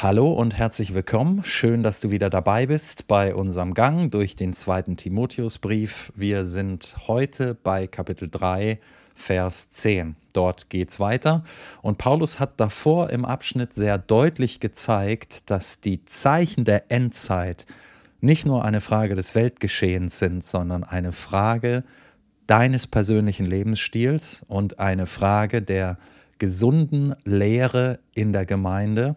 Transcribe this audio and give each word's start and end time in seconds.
Hallo 0.00 0.32
und 0.32 0.56
herzlich 0.56 0.94
willkommen. 0.94 1.42
Schön, 1.42 1.82
dass 1.82 1.98
du 1.98 2.12
wieder 2.12 2.30
dabei 2.30 2.66
bist 2.66 3.08
bei 3.08 3.34
unserem 3.34 3.74
Gang 3.74 4.12
durch 4.12 4.36
den 4.36 4.52
zweiten 4.52 4.96
Timotheusbrief. 4.96 6.12
Wir 6.14 6.44
sind 6.44 6.94
heute 7.08 7.56
bei 7.56 7.88
Kapitel 7.88 8.30
3, 8.30 8.78
Vers 9.16 9.70
10. 9.70 10.14
Dort 10.32 10.70
geht's 10.70 11.00
weiter. 11.00 11.42
Und 11.82 11.98
Paulus 11.98 12.38
hat 12.38 12.60
davor 12.60 13.10
im 13.10 13.24
Abschnitt 13.24 13.74
sehr 13.74 13.98
deutlich 13.98 14.60
gezeigt, 14.60 15.50
dass 15.50 15.80
die 15.80 16.04
Zeichen 16.04 16.64
der 16.64 16.92
Endzeit 16.92 17.66
nicht 18.20 18.46
nur 18.46 18.64
eine 18.64 18.80
Frage 18.80 19.16
des 19.16 19.34
Weltgeschehens 19.34 20.20
sind, 20.20 20.44
sondern 20.44 20.84
eine 20.84 21.10
Frage 21.10 21.82
deines 22.46 22.86
persönlichen 22.86 23.46
Lebensstils 23.46 24.44
und 24.46 24.78
eine 24.78 25.06
Frage 25.06 25.60
der 25.60 25.96
gesunden 26.38 27.16
Lehre 27.24 27.98
in 28.14 28.32
der 28.32 28.46
Gemeinde 28.46 29.16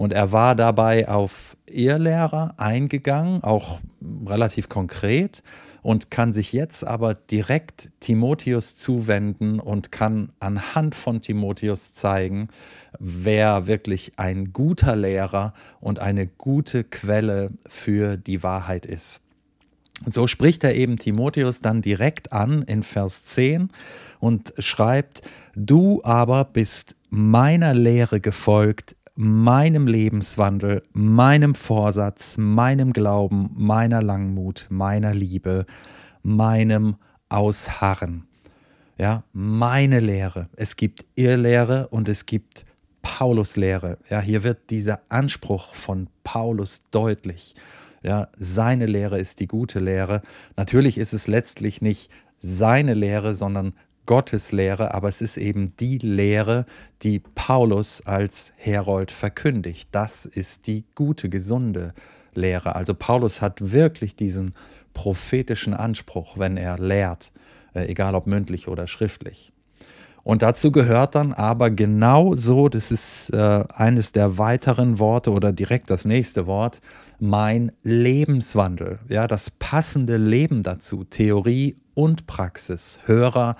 und 0.00 0.14
er 0.14 0.32
war 0.32 0.54
dabei 0.54 1.10
auf 1.10 1.58
Irrlehrer 1.66 2.54
eingegangen, 2.56 3.44
auch 3.44 3.80
relativ 4.24 4.70
konkret, 4.70 5.42
und 5.82 6.10
kann 6.10 6.32
sich 6.32 6.54
jetzt 6.54 6.86
aber 6.86 7.12
direkt 7.12 7.90
Timotheus 8.00 8.76
zuwenden 8.76 9.60
und 9.60 9.92
kann 9.92 10.32
anhand 10.40 10.94
von 10.94 11.20
Timotheus 11.20 11.92
zeigen, 11.92 12.48
wer 12.98 13.66
wirklich 13.66 14.12
ein 14.16 14.54
guter 14.54 14.96
Lehrer 14.96 15.52
und 15.80 15.98
eine 15.98 16.26
gute 16.26 16.82
Quelle 16.82 17.50
für 17.66 18.16
die 18.16 18.42
Wahrheit 18.42 18.86
ist. 18.86 19.20
So 20.06 20.26
spricht 20.26 20.64
er 20.64 20.74
eben 20.76 20.96
Timotheus 20.96 21.60
dann 21.60 21.82
direkt 21.82 22.32
an 22.32 22.62
in 22.62 22.82
Vers 22.82 23.26
10 23.26 23.68
und 24.18 24.54
schreibt, 24.58 25.20
du 25.54 26.00
aber 26.04 26.46
bist 26.46 26.96
meiner 27.10 27.74
Lehre 27.74 28.20
gefolgt 28.20 28.96
meinem 29.22 29.86
Lebenswandel, 29.86 30.82
meinem 30.94 31.54
Vorsatz, 31.54 32.38
meinem 32.38 32.94
Glauben, 32.94 33.50
meiner 33.54 34.00
Langmut, 34.00 34.66
meiner 34.70 35.12
Liebe, 35.12 35.66
meinem 36.22 36.96
Ausharren. 37.28 38.24
Ja, 38.96 39.24
meine 39.34 40.00
Lehre. 40.00 40.48
Es 40.56 40.74
gibt 40.74 41.04
Irrlehre 41.16 41.88
und 41.88 42.08
es 42.08 42.24
gibt 42.24 42.64
Paulus 43.02 43.56
Lehre. 43.56 43.98
Ja, 44.08 44.20
hier 44.20 44.42
wird 44.42 44.70
dieser 44.70 45.02
Anspruch 45.10 45.74
von 45.74 46.08
Paulus 46.24 46.84
deutlich. 46.90 47.54
Ja, 48.02 48.28
seine 48.38 48.86
Lehre 48.86 49.18
ist 49.18 49.40
die 49.40 49.48
gute 49.48 49.80
Lehre. 49.80 50.22
Natürlich 50.56 50.96
ist 50.96 51.12
es 51.12 51.26
letztlich 51.26 51.82
nicht 51.82 52.10
seine 52.38 52.94
Lehre, 52.94 53.34
sondern 53.34 53.74
Gottes 54.10 54.50
Lehre, 54.50 54.92
aber 54.92 55.08
es 55.08 55.20
ist 55.20 55.36
eben 55.36 55.76
die 55.78 55.98
Lehre, 55.98 56.66
die 57.02 57.20
Paulus 57.20 58.04
als 58.04 58.52
Herold 58.56 59.12
verkündigt. 59.12 59.88
Das 59.92 60.26
ist 60.26 60.66
die 60.66 60.82
gute, 60.96 61.28
gesunde 61.28 61.94
Lehre. 62.34 62.74
Also 62.74 62.92
Paulus 62.92 63.40
hat 63.40 63.70
wirklich 63.70 64.16
diesen 64.16 64.52
prophetischen 64.94 65.74
Anspruch, 65.74 66.38
wenn 66.38 66.56
er 66.56 66.76
lehrt, 66.76 67.30
äh, 67.72 67.86
egal 67.86 68.16
ob 68.16 68.26
mündlich 68.26 68.66
oder 68.66 68.88
schriftlich. 68.88 69.52
Und 70.24 70.42
dazu 70.42 70.72
gehört 70.72 71.14
dann 71.14 71.32
aber 71.32 71.70
genau 71.70 72.34
so, 72.34 72.68
das 72.68 72.90
ist 72.90 73.30
äh, 73.30 73.62
eines 73.72 74.10
der 74.10 74.38
weiteren 74.38 74.98
Worte 74.98 75.30
oder 75.30 75.52
direkt 75.52 75.88
das 75.88 76.04
nächste 76.04 76.48
Wort, 76.48 76.80
mein 77.20 77.70
Lebenswandel. 77.84 78.98
Ja, 79.08 79.28
das 79.28 79.52
passende 79.52 80.16
Leben 80.16 80.64
dazu, 80.64 81.04
Theorie 81.04 81.76
und 81.94 82.26
Praxis, 82.26 82.98
Hörer 83.04 83.54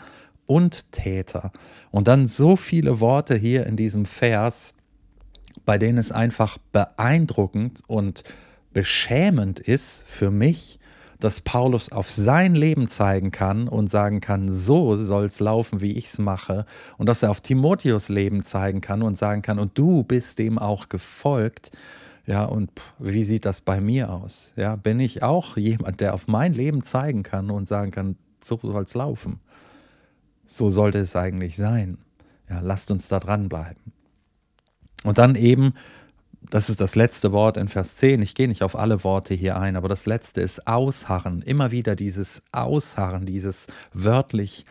und 0.50 0.90
Täter. 0.90 1.52
Und 1.92 2.08
dann 2.08 2.26
so 2.26 2.56
viele 2.56 2.98
Worte 2.98 3.36
hier 3.36 3.66
in 3.66 3.76
diesem 3.76 4.04
Vers, 4.04 4.74
bei 5.64 5.78
denen 5.78 5.96
es 5.96 6.10
einfach 6.10 6.58
beeindruckend 6.72 7.82
und 7.86 8.24
beschämend 8.72 9.60
ist 9.60 10.04
für 10.08 10.32
mich, 10.32 10.80
dass 11.20 11.40
Paulus 11.40 11.92
auf 11.92 12.10
sein 12.10 12.56
Leben 12.56 12.88
zeigen 12.88 13.30
kann 13.30 13.68
und 13.68 13.88
sagen 13.90 14.20
kann, 14.20 14.52
so 14.52 14.96
soll 14.96 15.26
es 15.26 15.38
laufen, 15.38 15.80
wie 15.80 15.96
ich 15.96 16.06
es 16.06 16.18
mache. 16.18 16.66
Und 16.98 17.08
dass 17.08 17.22
er 17.22 17.30
auf 17.30 17.40
Timotheus 17.40 18.08
Leben 18.08 18.42
zeigen 18.42 18.80
kann 18.80 19.02
und 19.02 19.16
sagen 19.16 19.42
kann, 19.42 19.60
und 19.60 19.78
du 19.78 20.02
bist 20.02 20.40
dem 20.40 20.58
auch 20.58 20.88
gefolgt. 20.88 21.70
Ja, 22.26 22.44
und 22.44 22.72
wie 22.98 23.22
sieht 23.22 23.44
das 23.44 23.60
bei 23.60 23.80
mir 23.80 24.10
aus? 24.10 24.52
Ja, 24.56 24.74
bin 24.74 24.98
ich 24.98 25.22
auch 25.22 25.56
jemand, 25.56 26.00
der 26.00 26.12
auf 26.12 26.26
mein 26.26 26.54
Leben 26.54 26.82
zeigen 26.82 27.22
kann 27.22 27.50
und 27.50 27.68
sagen 27.68 27.92
kann, 27.92 28.16
so 28.40 28.58
soll 28.60 28.82
es 28.82 28.94
laufen. 28.94 29.38
So 30.52 30.68
sollte 30.68 30.98
es 30.98 31.14
eigentlich 31.14 31.54
sein. 31.54 31.98
Ja, 32.48 32.58
lasst 32.58 32.90
uns 32.90 33.06
da 33.06 33.20
dranbleiben. 33.20 33.92
Und 35.04 35.18
dann 35.18 35.36
eben, 35.36 35.74
das 36.42 36.68
ist 36.68 36.80
das 36.80 36.96
letzte 36.96 37.30
Wort 37.30 37.56
in 37.56 37.68
Vers 37.68 37.94
10. 37.98 38.20
Ich 38.20 38.34
gehe 38.34 38.48
nicht 38.48 38.64
auf 38.64 38.74
alle 38.74 39.04
Worte 39.04 39.32
hier 39.32 39.56
ein, 39.56 39.76
aber 39.76 39.88
das 39.88 40.06
letzte 40.06 40.40
ist 40.40 40.66
Ausharren. 40.66 41.40
Immer 41.42 41.70
wieder 41.70 41.94
dieses 41.94 42.42
Ausharren, 42.50 43.26
dieses 43.26 43.68
wörtlich 43.92 44.66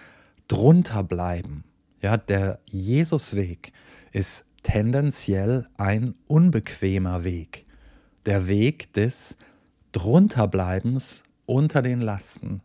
drunterbleiben. 0.49 1.63
Ja, 2.01 2.17
der 2.17 2.59
Jesusweg 2.65 3.71
ist 4.11 4.43
tendenziell 4.63 5.69
ein 5.77 6.13
unbequemer 6.27 7.23
Weg. 7.23 7.65
Der 8.25 8.47
Weg 8.47 8.91
des 8.91 9.37
Drunterbleibens 9.93 11.23
unter 11.45 11.81
den 11.81 12.01
Lasten. 12.01 12.63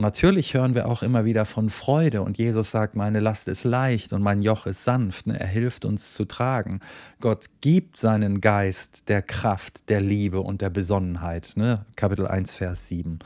Natürlich 0.00 0.54
hören 0.54 0.76
wir 0.76 0.86
auch 0.86 1.02
immer 1.02 1.24
wieder 1.24 1.44
von 1.44 1.70
Freude 1.70 2.22
und 2.22 2.38
Jesus 2.38 2.70
sagt, 2.70 2.94
meine 2.94 3.18
Last 3.18 3.48
ist 3.48 3.64
leicht 3.64 4.12
und 4.12 4.22
mein 4.22 4.42
Joch 4.42 4.66
ist 4.66 4.84
sanft, 4.84 5.26
ne? 5.26 5.40
er 5.40 5.48
hilft 5.48 5.84
uns 5.84 6.14
zu 6.14 6.24
tragen. 6.24 6.78
Gott 7.18 7.46
gibt 7.62 7.98
seinen 7.98 8.40
Geist 8.40 9.08
der 9.08 9.22
Kraft, 9.22 9.88
der 9.88 10.00
Liebe 10.00 10.40
und 10.40 10.62
der 10.62 10.70
Besonnenheit, 10.70 11.54
ne? 11.56 11.84
Kapitel 11.96 12.28
1, 12.28 12.52
Vers 12.52 12.86
7. 12.86 13.18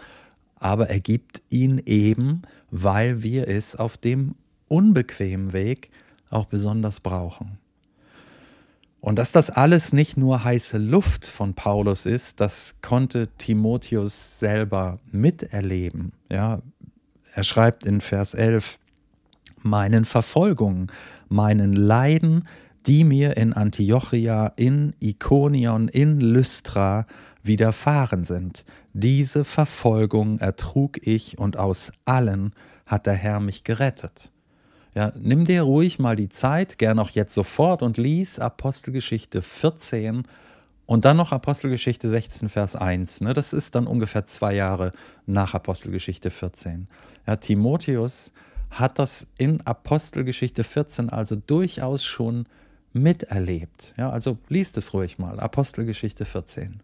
Aber 0.56 0.88
er 0.88 1.00
gibt 1.00 1.42
ihn 1.50 1.76
eben, 1.84 2.40
weil 2.70 3.22
wir 3.22 3.48
es 3.48 3.76
auf 3.76 3.98
dem 3.98 4.34
unbequemen 4.68 5.52
Weg 5.52 5.90
auch 6.30 6.46
besonders 6.46 7.00
brauchen. 7.00 7.58
Und 9.02 9.18
dass 9.18 9.32
das 9.32 9.50
alles 9.50 9.92
nicht 9.92 10.16
nur 10.16 10.44
heiße 10.44 10.78
Luft 10.78 11.26
von 11.26 11.54
Paulus 11.54 12.06
ist, 12.06 12.40
das 12.40 12.76
konnte 12.82 13.26
Timotheus 13.36 14.38
selber 14.38 15.00
miterleben. 15.10 16.12
Ja, 16.30 16.62
er 17.34 17.42
schreibt 17.42 17.84
in 17.84 18.00
Vers 18.00 18.34
11, 18.34 18.78
meinen 19.60 20.04
Verfolgungen, 20.04 20.86
meinen 21.28 21.72
Leiden, 21.72 22.46
die 22.86 23.02
mir 23.02 23.36
in 23.36 23.52
Antiochia, 23.52 24.52
in 24.54 24.94
Ikonion, 25.00 25.88
in 25.88 26.20
Lystra 26.20 27.06
widerfahren 27.42 28.24
sind. 28.24 28.64
Diese 28.92 29.44
Verfolgung 29.44 30.38
ertrug 30.38 31.04
ich 31.04 31.38
und 31.38 31.58
aus 31.58 31.90
allen 32.04 32.52
hat 32.86 33.06
der 33.06 33.14
Herr 33.14 33.40
mich 33.40 33.64
gerettet. 33.64 34.31
Ja, 34.94 35.12
nimm 35.16 35.46
dir 35.46 35.62
ruhig 35.62 35.98
mal 35.98 36.16
die 36.16 36.28
Zeit, 36.28 36.78
gern 36.78 36.98
auch 36.98 37.10
jetzt 37.10 37.34
sofort 37.34 37.82
und 37.82 37.96
lies 37.96 38.38
Apostelgeschichte 38.38 39.40
14 39.40 40.24
und 40.84 41.04
dann 41.06 41.16
noch 41.16 41.32
Apostelgeschichte 41.32 42.10
16, 42.10 42.50
Vers 42.50 42.76
1. 42.76 43.22
Ne? 43.22 43.32
Das 43.32 43.54
ist 43.54 43.74
dann 43.74 43.86
ungefähr 43.86 44.26
zwei 44.26 44.54
Jahre 44.54 44.92
nach 45.24 45.54
Apostelgeschichte 45.54 46.30
14. 46.30 46.88
Ja, 47.26 47.36
Timotheus 47.36 48.32
hat 48.70 48.98
das 48.98 49.28
in 49.38 49.60
Apostelgeschichte 49.62 50.64
14 50.64 51.08
also 51.08 51.36
durchaus 51.36 52.04
schon 52.04 52.46
miterlebt. 52.92 53.94
Ja, 53.96 54.10
also 54.10 54.36
liest 54.48 54.76
es 54.76 54.92
ruhig 54.92 55.18
mal, 55.18 55.40
Apostelgeschichte 55.40 56.26
14. 56.26 56.82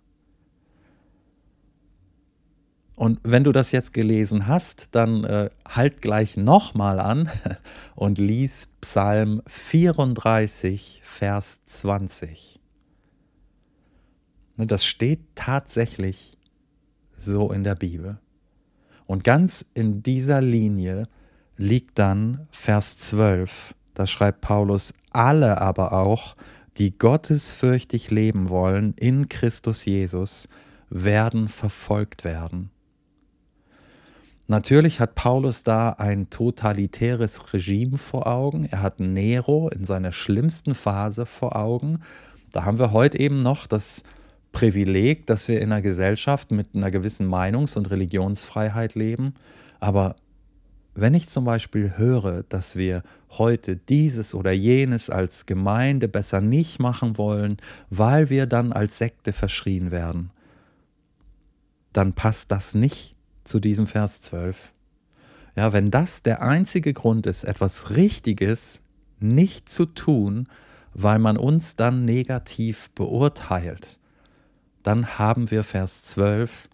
Und 2.98 3.20
wenn 3.22 3.44
du 3.44 3.52
das 3.52 3.70
jetzt 3.70 3.92
gelesen 3.92 4.48
hast, 4.48 4.88
dann 4.90 5.22
äh, 5.22 5.50
halt 5.68 6.02
gleich 6.02 6.36
nochmal 6.36 6.98
an 6.98 7.30
und 7.94 8.18
lies 8.18 8.70
Psalm 8.80 9.40
34, 9.46 11.00
Vers 11.04 11.64
20. 11.64 12.58
Ne, 14.56 14.66
das 14.66 14.84
steht 14.84 15.20
tatsächlich 15.36 16.36
so 17.16 17.52
in 17.52 17.62
der 17.62 17.76
Bibel. 17.76 18.18
Und 19.06 19.22
ganz 19.22 19.64
in 19.74 20.02
dieser 20.02 20.40
Linie 20.40 21.06
liegt 21.56 22.00
dann 22.00 22.48
Vers 22.50 22.96
12. 22.96 23.76
Da 23.94 24.08
schreibt 24.08 24.40
Paulus, 24.40 24.92
alle 25.12 25.60
aber 25.60 25.92
auch, 25.92 26.34
die 26.78 26.98
gottesfürchtig 26.98 28.10
leben 28.10 28.48
wollen 28.48 28.94
in 28.94 29.28
Christus 29.28 29.84
Jesus, 29.84 30.48
werden 30.90 31.46
verfolgt 31.46 32.24
werden. 32.24 32.72
Natürlich 34.50 34.98
hat 34.98 35.14
Paulus 35.14 35.62
da 35.62 35.90
ein 35.90 36.30
totalitäres 36.30 37.52
Regime 37.52 37.98
vor 37.98 38.26
Augen. 38.26 38.64
Er 38.64 38.80
hat 38.80 38.98
Nero 38.98 39.68
in 39.68 39.84
seiner 39.84 40.10
schlimmsten 40.10 40.74
Phase 40.74 41.26
vor 41.26 41.54
Augen. 41.54 42.00
Da 42.52 42.64
haben 42.64 42.78
wir 42.78 42.92
heute 42.92 43.18
eben 43.18 43.40
noch 43.40 43.66
das 43.66 44.04
Privileg, 44.52 45.26
dass 45.26 45.48
wir 45.48 45.60
in 45.60 45.70
einer 45.70 45.82
Gesellschaft 45.82 46.50
mit 46.50 46.74
einer 46.74 46.90
gewissen 46.90 47.28
Meinungs- 47.28 47.76
und 47.76 47.90
Religionsfreiheit 47.90 48.94
leben. 48.94 49.34
Aber 49.80 50.16
wenn 50.94 51.12
ich 51.12 51.28
zum 51.28 51.44
Beispiel 51.44 51.98
höre, 51.98 52.42
dass 52.44 52.74
wir 52.74 53.02
heute 53.28 53.76
dieses 53.76 54.34
oder 54.34 54.52
jenes 54.52 55.10
als 55.10 55.44
Gemeinde 55.44 56.08
besser 56.08 56.40
nicht 56.40 56.80
machen 56.80 57.18
wollen, 57.18 57.58
weil 57.90 58.30
wir 58.30 58.46
dann 58.46 58.72
als 58.72 58.96
Sekte 58.96 59.34
verschrien 59.34 59.90
werden, 59.90 60.30
dann 61.92 62.14
passt 62.14 62.50
das 62.50 62.74
nicht 62.74 63.17
zu 63.48 63.60
diesem 63.60 63.86
Vers 63.86 64.20
12. 64.22 64.72
Ja, 65.56 65.72
wenn 65.72 65.90
das 65.90 66.22
der 66.22 66.42
einzige 66.42 66.92
Grund 66.92 67.26
ist, 67.26 67.44
etwas 67.44 67.90
Richtiges 67.90 68.82
nicht 69.18 69.68
zu 69.68 69.86
tun, 69.86 70.48
weil 70.94 71.18
man 71.18 71.36
uns 71.36 71.76
dann 71.76 72.04
negativ 72.04 72.90
beurteilt, 72.90 73.98
dann 74.82 75.18
haben 75.18 75.50
wir 75.50 75.64
Vers 75.64 76.02
12 76.02 76.68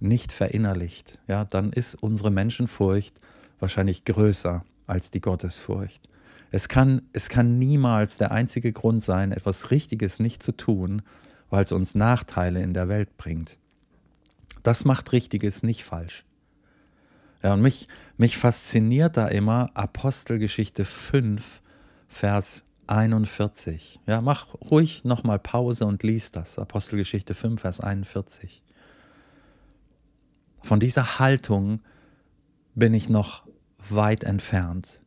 nicht 0.00 0.32
verinnerlicht. 0.32 1.20
Ja, 1.28 1.44
dann 1.44 1.72
ist 1.72 1.94
unsere 1.94 2.30
Menschenfurcht 2.30 3.20
wahrscheinlich 3.60 4.04
größer 4.04 4.64
als 4.86 5.10
die 5.10 5.20
Gottesfurcht. 5.20 6.08
Es 6.50 6.68
kann, 6.68 7.02
es 7.12 7.28
kann 7.28 7.58
niemals 7.58 8.16
der 8.18 8.30
einzige 8.30 8.72
Grund 8.72 9.02
sein, 9.02 9.32
etwas 9.32 9.70
Richtiges 9.70 10.20
nicht 10.20 10.42
zu 10.42 10.52
tun, 10.52 11.02
weil 11.50 11.64
es 11.64 11.72
uns 11.72 11.94
Nachteile 11.94 12.62
in 12.62 12.74
der 12.74 12.88
Welt 12.88 13.16
bringt. 13.16 13.58
Das 14.64 14.84
macht 14.84 15.12
Richtiges 15.12 15.62
nicht 15.62 15.84
falsch. 15.84 16.24
Ja, 17.42 17.52
und 17.52 17.60
mich, 17.60 17.86
mich 18.16 18.38
fasziniert 18.38 19.18
da 19.18 19.28
immer 19.28 19.70
Apostelgeschichte 19.74 20.86
5, 20.86 21.60
Vers 22.08 22.64
41. 22.86 24.00
Ja, 24.06 24.22
mach 24.22 24.54
ruhig 24.54 25.04
nochmal 25.04 25.38
Pause 25.38 25.84
und 25.84 26.02
lies 26.02 26.32
das. 26.32 26.58
Apostelgeschichte 26.58 27.34
5, 27.34 27.60
Vers 27.60 27.80
41. 27.80 28.62
Von 30.62 30.80
dieser 30.80 31.18
Haltung 31.18 31.80
bin 32.74 32.94
ich 32.94 33.10
noch 33.10 33.46
weit 33.90 34.24
entfernt, 34.24 35.02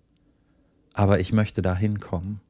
aber 0.94 1.20
ich 1.20 1.34
möchte 1.34 1.64
da 1.64 1.76
hinkommen. 1.76 2.42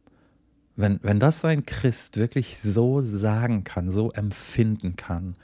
Wenn, 0.75 0.99
wenn 1.03 1.21
das 1.21 1.45
ein 1.45 1.65
Christ 1.65 2.17
wirklich 2.17 2.59
so 2.59 3.01
sagen 3.01 3.63
kann, 3.63 3.91
so 3.91 4.11
empfinden 4.11 4.97
kann, 4.97 5.37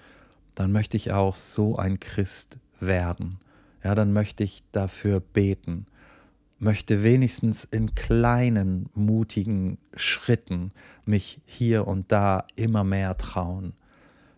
dann 0.55 0.71
möchte 0.71 0.97
ich 0.97 1.11
auch 1.11 1.35
so 1.35 1.77
ein 1.77 2.00
Christ 2.00 2.59
werden. 2.79 3.39
Ja, 3.83 3.95
dann 3.95 4.13
möchte 4.13 4.44
ich 4.44 4.63
dafür 4.71 5.19
beten, 5.19 5.88
möchte 6.59 7.03
wenigstens 7.03 7.65
in 7.65 7.95
kleinen, 7.95 8.89
mutigen 8.94 9.77
Schritten 9.95 10.71
mich 11.05 11.41
hier 11.45 11.88
und 11.88 12.11
da 12.11 12.45
immer 12.55 12.83
mehr 12.83 13.17
trauen. 13.17 13.73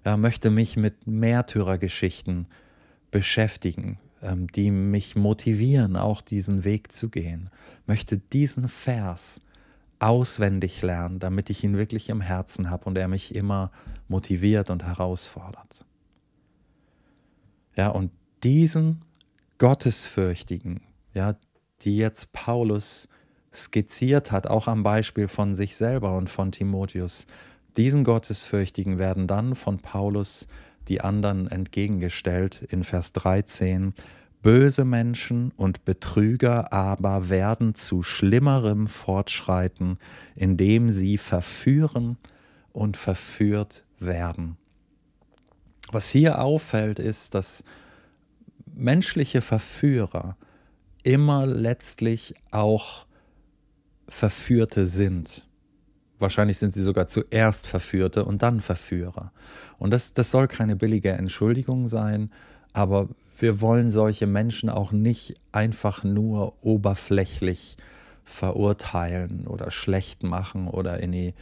Ja, 0.04 0.18
möchte 0.18 0.50
mich 0.50 0.78
mit 0.78 1.08
Märtyrergeschichten 1.08 2.48
beschäftigen, 3.12 4.00
ähm, 4.22 4.48
die 4.52 4.72
mich 4.72 5.16
motivieren, 5.16 5.96
auch 5.96 6.22
diesen 6.22 6.64
Weg 6.64 6.92
zu 6.92 7.10
gehen. 7.10 7.50
Möchte 7.86 8.18
diesen 8.18 8.68
Vers 8.68 9.42
auswendig 10.00 10.82
lernen, 10.82 11.20
damit 11.20 11.50
ich 11.50 11.64
ihn 11.64 11.78
wirklich 11.78 12.10
im 12.10 12.22
Herzen 12.22 12.70
habe 12.70 12.86
und 12.86 12.98
er 12.98 13.08
mich 13.08 13.34
immer 13.34 13.72
motiviert 14.08 14.70
und 14.70 14.84
herausfordert. 14.84 15.86
Ja, 17.76 17.90
und 17.90 18.12
diesen 18.44 19.02
Gottesfürchtigen, 19.58 20.82
ja, 21.14 21.36
die 21.82 21.98
jetzt 21.98 22.32
Paulus 22.32 23.08
skizziert 23.54 24.32
hat, 24.32 24.48
auch 24.48 24.68
am 24.68 24.84
Beispiel 24.84 25.28
von 25.28 25.56
sich 25.56 25.76
selber 25.76 26.18
und 26.18 26.30
von 26.30 26.52
Timotheus, 26.52 27.26
diesen 27.78 28.04
Gottesfürchtigen 28.04 28.98
werden 28.98 29.28
dann 29.28 29.56
von 29.56 29.78
Paulus 29.78 30.48
die 30.88 31.02
anderen 31.02 31.48
entgegengestellt 31.48 32.62
in 32.70 32.84
Vers 32.84 33.14
13. 33.14 33.94
Böse 34.42 34.86
Menschen 34.86 35.52
und 35.58 35.86
Betrüger 35.86 36.72
aber 36.72 37.30
werden 37.30 37.74
zu 37.74 38.04
schlimmerem 38.04 38.88
fortschreiten, 38.88 39.98
indem 40.36 40.92
sie 40.92 41.18
verführen 41.18 42.18
und 42.72 42.96
verführt 42.96 43.84
werden. 44.00 44.58
Was 45.96 46.10
hier 46.10 46.42
auffällt, 46.42 47.00
ist, 47.00 47.36
dass 47.36 47.64
menschliche 48.66 49.40
Verführer 49.40 50.36
immer 51.04 51.46
letztlich 51.46 52.34
auch 52.52 53.06
Verführte 54.10 54.88
sind. 54.88 55.48
Wahrscheinlich 56.20 56.58
sind 56.58 56.74
sie 56.74 56.84
sogar 56.84 57.08
zuerst 57.08 57.66
Verführte 57.66 58.26
und 58.26 58.44
dann 58.44 58.60
Verführer. 58.60 59.32
Und 59.78 59.92
das, 59.92 60.14
das 60.14 60.32
soll 60.32 60.50
keine 60.50 60.76
billige 60.76 61.14
Entschuldigung 61.14 61.88
sein, 61.88 62.30
aber 62.74 63.08
wir 63.40 63.62
wollen 63.62 63.90
solche 63.90 64.28
Menschen 64.28 64.70
auch 64.70 64.92
nicht 64.92 65.40
einfach 65.54 66.04
nur 66.04 66.62
oberflächlich 66.62 67.78
verurteilen 68.26 69.48
oder 69.48 69.72
schlecht 69.72 70.24
machen 70.24 70.68
oder 70.68 71.00
in 71.00 71.14
die 71.14 71.34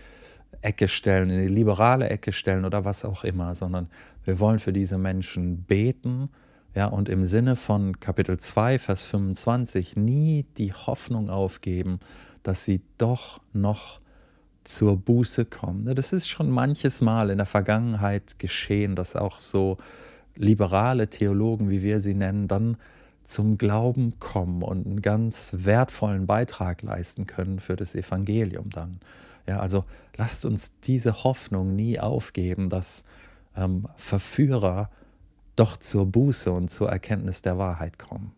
Ecke 0.61 0.87
stellen, 0.87 1.29
in 1.29 1.41
die 1.41 1.53
liberale 1.53 2.09
Ecke 2.09 2.31
stellen 2.31 2.65
oder 2.65 2.85
was 2.85 3.03
auch 3.03 3.23
immer, 3.23 3.55
sondern 3.55 3.89
wir 4.25 4.39
wollen 4.39 4.59
für 4.59 4.73
diese 4.73 4.97
Menschen 4.97 5.63
beten, 5.63 6.29
ja, 6.75 6.87
und 6.87 7.07
im 7.07 7.25
Sinne 7.25 7.55
von 7.55 7.99
Kapitel 7.99 8.39
2, 8.39 8.79
Vers 8.79 9.03
25 9.03 9.95
nie 9.95 10.45
die 10.57 10.73
Hoffnung 10.73 11.29
aufgeben, 11.29 11.99
dass 12.41 12.65
sie 12.65 12.81
doch 12.97 13.41
noch 13.53 13.99
zur 14.63 14.97
Buße 14.97 15.45
kommen. 15.45 15.93
Das 15.95 16.13
ist 16.13 16.27
schon 16.27 16.49
manches 16.49 17.01
Mal 17.01 17.29
in 17.29 17.37
der 17.37 17.45
Vergangenheit 17.45 18.39
geschehen, 18.39 18.95
dass 18.95 19.15
auch 19.15 19.39
so 19.39 19.77
liberale 20.35 21.09
Theologen, 21.09 21.69
wie 21.69 21.83
wir 21.83 21.99
sie 21.99 22.15
nennen, 22.15 22.47
dann 22.47 22.77
zum 23.23 23.57
Glauben 23.57 24.19
kommen 24.19 24.63
und 24.63 24.85
einen 24.85 25.01
ganz 25.01 25.53
wertvollen 25.55 26.25
Beitrag 26.25 26.81
leisten 26.81 27.27
können 27.27 27.59
für 27.59 27.75
das 27.75 27.95
Evangelium 27.95 28.69
dann. 28.69 28.99
Ja, 29.47 29.59
also 29.59 29.85
lasst 30.17 30.45
uns 30.45 30.79
diese 30.79 31.23
Hoffnung 31.23 31.75
nie 31.75 31.99
aufgeben, 31.99 32.69
dass 32.69 33.05
ähm, 33.55 33.87
Verführer 33.95 34.89
doch 35.55 35.77
zur 35.77 36.05
Buße 36.05 36.51
und 36.51 36.69
zur 36.69 36.89
Erkenntnis 36.89 37.41
der 37.41 37.57
Wahrheit 37.57 37.99
kommen. 37.99 38.33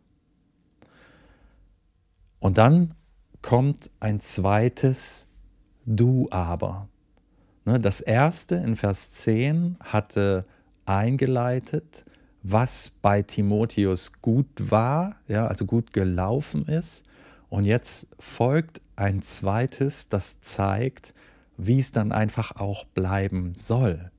Und 2.39 2.57
dann 2.57 2.93
kommt 3.41 3.89
ein 3.99 4.19
zweites 4.19 5.27
Du 5.85 6.27
aber. 6.31 6.87
Ne, 7.63 7.79
das 7.79 8.01
erste 8.01 8.55
in 8.55 8.75
Vers 8.75 9.13
10 9.13 9.77
hatte 9.79 10.45
eingeleitet, 10.85 12.05
was 12.43 12.91
bei 13.01 13.23
Timotheus 13.23 14.13
gut 14.21 14.47
war, 14.57 15.15
ja, 15.27 15.47
also 15.47 15.65
gut 15.65 15.93
gelaufen 15.93 16.67
ist. 16.67 17.05
Und 17.49 17.63
jetzt 17.63 18.07
folgt 18.19 18.81
ein 18.95 19.21
zweites, 19.21 20.09
das 20.09 20.41
zeigt, 20.41 21.13
wie 21.57 21.79
es 21.79 21.91
dann 21.91 22.11
einfach 22.11 22.55
auch 22.55 22.85
bleiben 22.85 23.55
soll. 23.55 24.11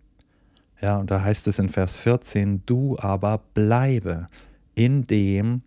Ja, 0.80 0.98
und 0.98 1.10
da 1.10 1.22
heißt 1.22 1.46
es 1.48 1.58
in 1.58 1.68
Vers 1.68 1.98
14, 1.98 2.62
du 2.66 2.98
aber 2.98 3.38
bleibe 3.54 4.26
in 4.74 5.06
dem, 5.06 5.62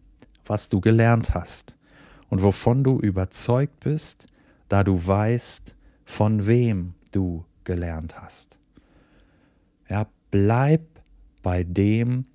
was 0.45 0.69
du 0.69 0.79
gelernt 0.81 1.33
hast 1.33 1.77
und 2.29 2.43
wovon 2.43 2.83
du 2.83 2.99
überzeugt 2.99 3.79
bist, 3.79 4.27
da 4.67 4.83
du 4.83 5.05
weißt, 5.05 5.75
von 6.05 6.47
wem 6.47 6.93
du 7.11 7.45
gelernt 7.63 8.21
hast. 8.21 8.59
Ja, 9.89 10.07
bleib 10.31 10.81
bei 11.41 11.63
dem, 11.63 12.25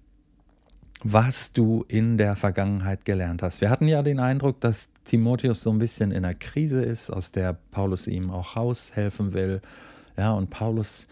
was 1.05 1.53
du 1.53 1.85
in 1.87 2.17
der 2.17 2.35
Vergangenheit 2.35 3.05
gelernt 3.05 3.43
hast. 3.43 3.61
Wir 3.61 3.71
hatten 3.71 3.87
ja 3.87 4.03
den 4.03 4.19
Eindruck, 4.19 4.61
dass 4.61 4.89
Timotheus 5.05 5.63
so 5.63 5.71
ein 5.71 5.79
bisschen 5.79 6.11
in 6.11 6.25
einer 6.25 6.35
Krise 6.35 6.83
ist, 6.83 7.11
aus 7.11 7.31
der 7.31 7.53
Paulus 7.53 8.07
ihm 8.07 8.31
auch 8.31 8.57
raushelfen 8.57 9.35
will. 9.35 9.61
Ja, 10.17 10.33
und 10.33 10.51
Paulus 10.51 11.07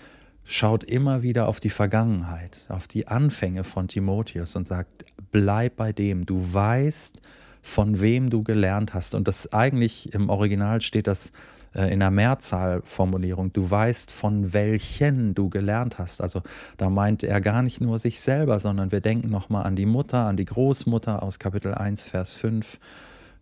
schaut 0.52 0.85
immer 0.85 1.23
wieder 1.23 1.49
auf 1.49 1.61
die 1.61 1.71
Vergangenheit, 1.71 2.66
auf 2.68 2.87
die 2.87 3.09
Anfänge 3.09 3.64
von 3.64 3.88
Timotheus 3.88 4.54
und 4.54 4.66
sagt, 4.66 5.04
bleib 5.30 5.76
bei 5.76 5.92
dem, 5.92 6.26
du 6.26 6.52
weißt, 6.52 7.21
von 7.62 8.00
wem 8.00 8.28
du 8.28 8.42
gelernt 8.42 8.92
hast. 8.92 9.14
Und 9.14 9.28
das 9.28 9.52
eigentlich 9.52 10.12
im 10.12 10.28
Original 10.28 10.82
steht 10.82 11.06
das 11.06 11.32
äh, 11.75 11.92
in 11.92 12.00
der 12.00 12.11
Mehrzahlformulierung, 12.11 13.52
du 13.52 13.71
weißt, 13.71 14.11
von 14.11 14.52
welchen 14.52 15.35
du 15.35 15.49
gelernt 15.49 15.99
hast. 15.99 16.21
Also 16.21 16.42
da 16.76 16.90
meint 16.90 17.23
er 17.23 17.40
gar 17.40 17.62
nicht 17.62 17.80
nur 17.80 17.99
sich 17.99 18.21
selber, 18.21 18.59
sondern 18.59 18.92
wir 18.92 19.00
denken 19.00 19.30
nochmal 19.30 19.64
an 19.64 19.76
die 19.76 19.87
Mutter, 19.87 20.26
an 20.26 20.37
die 20.37 20.44
Großmutter 20.44 21.23
aus 21.23 21.38
Kapitel 21.38 21.75
1, 21.75 22.04
Vers 22.04 22.35
5. 22.35 22.78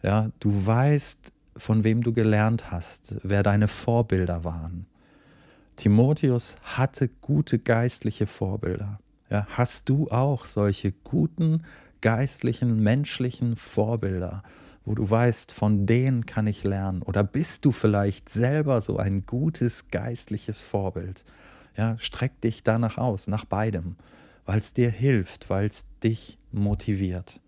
Ja, 0.03 0.31
du 0.39 0.67
weißt, 0.67 1.33
von 1.57 1.83
wem 1.83 2.03
du 2.03 2.13
gelernt 2.13 2.71
hast, 2.71 3.17
wer 3.23 3.43
deine 3.43 3.69
Vorbilder 3.69 4.45
waren. 4.45 4.87
Timotheus 5.81 6.57
hatte 6.63 7.09
gute 7.09 7.59
geistliche 7.59 8.27
Vorbilder. 8.27 9.01
Ja, 9.31 9.47
hast 9.49 9.89
du 9.89 10.11
auch 10.11 10.45
solche 10.45 10.93
guten 10.93 11.63
geistlichen, 12.03 12.83
menschlichen 12.83 13.57
Vorbilder, 13.57 14.43
wo 14.85 14.95
du 14.95 15.09
weißt, 15.09 15.53
von 15.53 15.87
denen 15.87 16.27
kann 16.27 16.47
ich 16.47 16.65
lernen? 16.65 17.01
Oder 17.01 17.25
bist 17.25 17.65
du 17.65 17.73
vielleicht 17.73 18.29
selber 18.29 18.83
so 18.83 18.99
ein 18.99 19.25
gutes 19.25 19.89
geistliches 19.89 20.65
Vorbild? 20.65 21.25
Ja, 21.75 21.97
streck 21.99 22.39
dich 22.43 22.63
danach 22.63 22.99
aus, 22.99 23.27
nach 23.27 23.47
beidem, 23.47 23.97
weil 24.45 24.59
es 24.59 24.75
dir 24.75 24.91
hilft, 24.91 25.49
weil 25.49 25.65
es 25.65 25.87
dich 26.05 26.37
motiviert. 26.53 27.41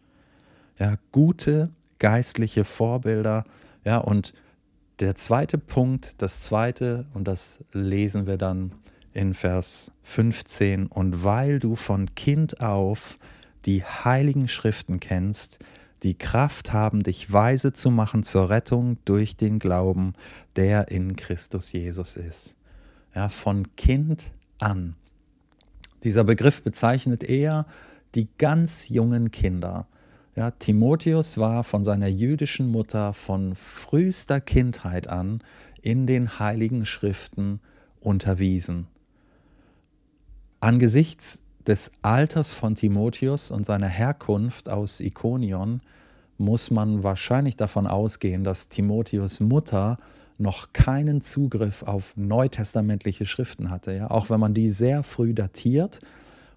Ja, 0.78 0.96
gute 1.10 1.68
geistliche 1.98 2.64
Vorbilder. 2.64 3.44
Ja, 3.84 3.98
und 3.98 4.32
der 4.98 5.14
zweite 5.14 5.58
Punkt, 5.58 6.22
das 6.22 6.40
zweite, 6.40 7.06
und 7.14 7.26
das 7.26 7.64
lesen 7.72 8.26
wir 8.26 8.36
dann 8.36 8.72
in 9.12 9.34
Vers 9.34 9.90
15, 10.02 10.86
und 10.86 11.24
weil 11.24 11.58
du 11.58 11.76
von 11.76 12.14
Kind 12.14 12.60
auf 12.60 13.18
die 13.64 13.84
heiligen 13.84 14.48
Schriften 14.48 15.00
kennst, 15.00 15.58
die 16.02 16.14
Kraft 16.14 16.72
haben, 16.72 17.02
dich 17.02 17.32
weise 17.32 17.72
zu 17.72 17.90
machen 17.90 18.24
zur 18.24 18.50
Rettung 18.50 18.98
durch 19.04 19.36
den 19.36 19.58
Glauben, 19.58 20.14
der 20.56 20.88
in 20.88 21.16
Christus 21.16 21.72
Jesus 21.72 22.16
ist. 22.16 22.56
Ja, 23.14 23.28
von 23.28 23.76
Kind 23.76 24.32
an. 24.58 24.96
Dieser 26.02 26.24
Begriff 26.24 26.62
bezeichnet 26.62 27.22
eher 27.22 27.66
die 28.14 28.28
ganz 28.38 28.88
jungen 28.88 29.30
Kinder. 29.30 29.86
Ja, 30.34 30.50
Timotheus 30.50 31.36
war 31.36 31.62
von 31.62 31.84
seiner 31.84 32.08
jüdischen 32.08 32.68
Mutter 32.68 33.12
von 33.12 33.54
frühester 33.54 34.40
Kindheit 34.40 35.06
an 35.08 35.42
in 35.82 36.06
den 36.06 36.38
heiligen 36.38 36.86
Schriften 36.86 37.60
unterwiesen. 38.00 38.86
Angesichts 40.60 41.42
des 41.66 41.92
Alters 42.00 42.52
von 42.52 42.74
Timotheus 42.74 43.50
und 43.50 43.66
seiner 43.66 43.88
Herkunft 43.88 44.70
aus 44.70 45.00
Ikonion 45.00 45.82
muss 46.38 46.70
man 46.70 47.02
wahrscheinlich 47.02 47.56
davon 47.56 47.86
ausgehen, 47.86 48.42
dass 48.42 48.70
Timotheus 48.70 49.40
Mutter 49.40 49.98
noch 50.38 50.72
keinen 50.72 51.20
Zugriff 51.20 51.82
auf 51.82 52.14
neutestamentliche 52.16 53.26
Schriften 53.26 53.70
hatte. 53.70 53.94
Ja? 53.94 54.10
Auch 54.10 54.30
wenn 54.30 54.40
man 54.40 54.54
die 54.54 54.70
sehr 54.70 55.02
früh 55.02 55.34
datiert, 55.34 56.00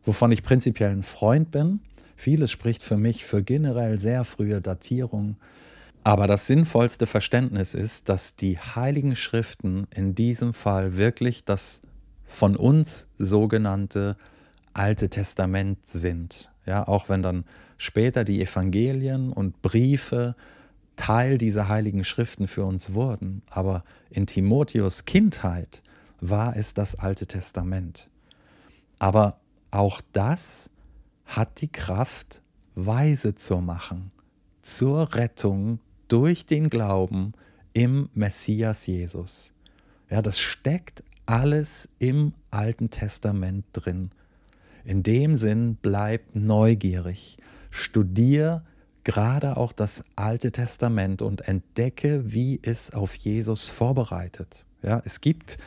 wovon 0.05 0.32
ich 0.32 0.44
prinzipiell 0.44 0.91
ein 0.91 1.03
Freund 1.03 1.51
bin. 1.51 1.82
Vieles 2.15 2.51
spricht 2.51 2.81
für 2.81 2.98
mich 2.98 3.25
für 3.25 3.43
generell 3.43 4.00
sehr 4.00 4.24
frühe 4.24 4.62
Datierung. 4.62 5.38
Aber 6.03 6.27
das 6.27 6.48
sinnvollste 6.48 7.07
Verständnis 7.07 7.74
ist, 7.74 8.10
dass 8.10 8.36
die 8.36 8.60
heiligen 8.60 9.15
Schriften 9.15 9.88
in 9.93 10.15
diesem 10.15 10.53
Fall 10.53 10.98
wirklich 10.98 11.45
das 11.45 11.81
von 12.25 12.55
uns 12.55 13.07
sogenannte 13.17 14.17
Alte 14.74 15.10
Testament 15.10 15.86
sind. 15.86 16.51
Ja, 16.65 16.88
auch 16.88 17.10
wenn 17.10 17.24
dann 17.24 17.45
später 17.77 18.24
die 18.24 18.41
Evangelien 18.41 19.31
und 19.31 19.62
Briefe 19.62 20.36
Teil 20.95 21.38
dieser 21.38 21.67
heiligen 21.67 22.03
Schriften 22.03 22.48
für 22.48 22.65
uns 22.65 22.93
wurden. 22.93 23.41
Aber 23.50 23.84
in 24.10 24.27
Timotheus 24.27 25.05
Kindheit 25.05 25.84
war 26.22 26.55
es 26.55 26.74
das 26.74 26.95
Alte 26.95 27.27
Testament. 27.27 28.10
Aber 29.00 29.39
auch 29.72 30.01
das 30.13 30.69
hat 31.25 31.62
die 31.62 31.72
Kraft, 31.72 32.41
weise 32.75 33.36
zu 33.36 33.58
machen, 33.58 34.12
zur 34.62 35.15
Rettung 35.15 35.79
durch 36.08 36.46
den 36.46 36.70
Glauben 36.70 37.34
im 37.74 38.10
Messias 38.13 38.86
Jesus. 38.86 39.53
Ja, 40.10 40.22
das 40.22 40.39
steckt 40.39 41.03
alles 41.25 41.89
im 42.00 42.34
Alten 42.51 42.89
Testament 42.89 43.65
drin. 43.74 44.12
In 44.84 45.01
dem 45.01 45.36
Sinn, 45.36 45.77
bleib 45.82 46.36
neugierig, 46.36 47.38
studier 47.72 48.63
gerade 49.05 49.55
auch 49.55 49.72
das 49.72 50.03
Alte 50.15 50.51
Testament 50.51 51.22
und 51.22 51.48
entdecke, 51.48 52.34
wie 52.34 52.60
es 52.62 52.91
auf 52.91 53.15
Jesus 53.15 53.70
vorbereitet. 53.70 54.65
Ja, 54.82 55.01
es 55.05 55.22
gibt 55.22 55.58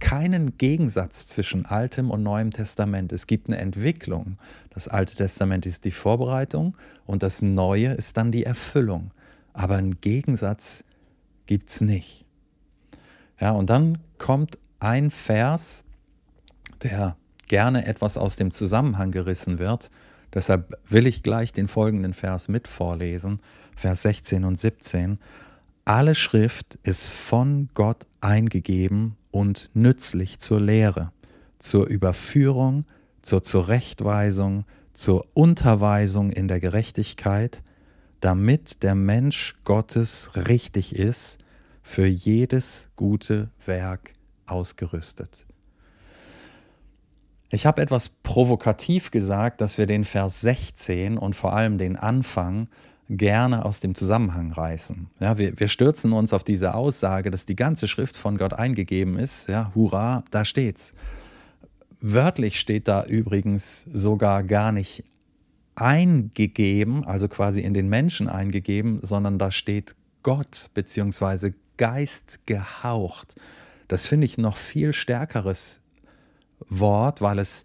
keinen 0.00 0.56
Gegensatz 0.58 1.26
zwischen 1.26 1.66
Altem 1.66 2.10
und 2.10 2.22
Neuem 2.22 2.50
Testament. 2.50 3.12
Es 3.12 3.26
gibt 3.26 3.48
eine 3.48 3.58
Entwicklung. 3.58 4.38
Das 4.70 4.88
Alte 4.88 5.14
Testament 5.14 5.66
ist 5.66 5.84
die 5.84 5.92
Vorbereitung 5.92 6.76
und 7.06 7.22
das 7.22 7.42
Neue 7.42 7.92
ist 7.92 8.16
dann 8.16 8.32
die 8.32 8.44
Erfüllung. 8.44 9.12
Aber 9.52 9.76
einen 9.76 10.00
Gegensatz 10.00 10.84
gibt 11.46 11.70
es 11.70 11.80
nicht. 11.80 12.24
Ja, 13.38 13.50
und 13.50 13.70
dann 13.70 13.98
kommt 14.18 14.58
ein 14.80 15.10
Vers, 15.10 15.84
der 16.82 17.16
gerne 17.46 17.86
etwas 17.86 18.16
aus 18.16 18.36
dem 18.36 18.50
Zusammenhang 18.50 19.10
gerissen 19.10 19.58
wird. 19.58 19.90
Deshalb 20.32 20.78
will 20.88 21.06
ich 21.06 21.22
gleich 21.22 21.52
den 21.52 21.68
folgenden 21.68 22.14
Vers 22.14 22.48
mit 22.48 22.68
vorlesen, 22.68 23.40
Vers 23.76 24.02
16 24.02 24.44
und 24.44 24.58
17. 24.58 25.18
Alle 25.84 26.14
Schrift 26.14 26.78
ist 26.82 27.10
von 27.10 27.68
Gott 27.74 28.06
eingegeben 28.20 29.16
und 29.30 29.70
nützlich 29.74 30.38
zur 30.38 30.60
Lehre, 30.60 31.12
zur 31.58 31.86
Überführung, 31.86 32.84
zur 33.22 33.42
Zurechtweisung, 33.42 34.64
zur 34.92 35.26
Unterweisung 35.34 36.30
in 36.30 36.48
der 36.48 36.60
Gerechtigkeit, 36.60 37.62
damit 38.20 38.82
der 38.82 38.94
Mensch 38.94 39.56
Gottes 39.64 40.30
richtig 40.34 40.94
ist, 40.94 41.38
für 41.82 42.06
jedes 42.06 42.88
gute 42.96 43.50
Werk 43.64 44.12
ausgerüstet. 44.46 45.46
Ich 47.52 47.66
habe 47.66 47.82
etwas 47.82 48.08
provokativ 48.08 49.10
gesagt, 49.10 49.60
dass 49.60 49.76
wir 49.76 49.86
den 49.86 50.04
Vers 50.04 50.40
16 50.42 51.18
und 51.18 51.34
vor 51.34 51.52
allem 51.52 51.78
den 51.78 51.96
Anfang 51.96 52.68
gerne 53.10 53.64
aus 53.64 53.80
dem 53.80 53.94
Zusammenhang 53.94 54.52
reißen. 54.52 55.08
Ja, 55.18 55.36
wir, 55.36 55.58
wir 55.58 55.68
stürzen 55.68 56.12
uns 56.12 56.32
auf 56.32 56.44
diese 56.44 56.74
Aussage, 56.74 57.30
dass 57.30 57.44
die 57.44 57.56
ganze 57.56 57.88
Schrift 57.88 58.16
von 58.16 58.38
Gott 58.38 58.54
eingegeben 58.54 59.18
ist. 59.18 59.48
Ja, 59.48 59.72
hurra, 59.74 60.24
da 60.30 60.44
steht's. 60.44 60.94
Wörtlich 62.00 62.58
steht 62.58 62.88
da 62.88 63.04
übrigens 63.04 63.86
sogar 63.92 64.44
gar 64.44 64.72
nicht 64.72 65.04
eingegeben, 65.74 67.04
also 67.04 67.28
quasi 67.28 67.60
in 67.60 67.74
den 67.74 67.88
Menschen 67.88 68.28
eingegeben, 68.28 69.00
sondern 69.02 69.38
da 69.38 69.50
steht 69.50 69.96
Gott 70.22 70.70
bzw. 70.74 71.52
Geist 71.76 72.46
gehaucht. 72.46 73.40
Das 73.88 74.06
finde 74.06 74.26
ich 74.26 74.38
noch 74.38 74.56
viel 74.56 74.92
stärkeres 74.92 75.80
Wort, 76.68 77.20
weil 77.22 77.38
es 77.38 77.64